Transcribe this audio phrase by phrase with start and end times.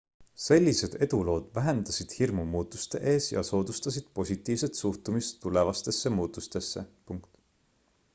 [0.43, 6.85] sellised edulood vähendasid hirmu muutuste ees ja soodustasid positiivset suhtumist tulevastesse muutustesse